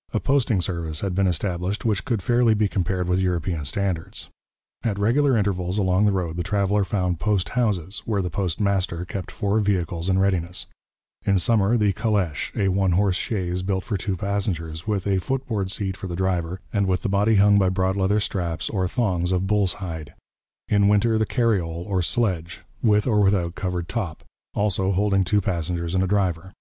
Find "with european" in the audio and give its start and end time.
3.06-3.66